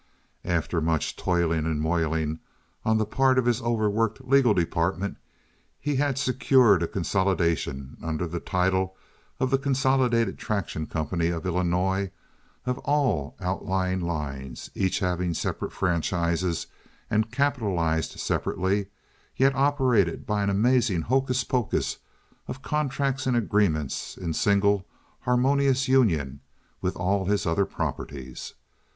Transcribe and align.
After 0.45 0.81
much 0.81 1.15
toiling 1.15 1.67
and 1.67 1.79
moiling 1.79 2.39
on 2.83 2.97
the 2.97 3.05
part 3.05 3.37
of 3.37 3.45
his 3.45 3.61
overworked 3.61 4.25
legal 4.27 4.55
department 4.55 5.17
he 5.79 5.97
had 5.97 6.17
secured 6.17 6.81
a 6.81 6.87
consolidation, 6.87 7.97
under 8.01 8.25
the 8.25 8.39
title 8.39 8.95
of 9.39 9.51
the 9.51 9.59
Consolidated 9.59 10.39
Traction 10.39 10.87
Company 10.87 11.27
of 11.27 11.45
Illinois, 11.45 12.09
of 12.65 12.79
all 12.79 13.35
outlying 13.39 13.99
lines, 14.01 14.71
each 14.73 14.97
having 14.97 15.35
separate 15.35 15.71
franchises 15.71 16.65
and 17.11 17.29
capitalized 17.31 18.19
separately, 18.19 18.87
yet 19.37 19.53
operated 19.53 20.25
by 20.25 20.41
an 20.41 20.49
amazing 20.49 21.03
hocus 21.03 21.43
pocus 21.43 21.97
of 22.47 22.63
contracts 22.63 23.27
and 23.27 23.37
agreements 23.37 24.17
in 24.17 24.33
single, 24.33 24.83
harmonious 25.19 25.87
union 25.87 26.39
with 26.81 26.95
all 26.97 27.25
his 27.25 27.45
other 27.45 27.65
properties. 27.67 28.55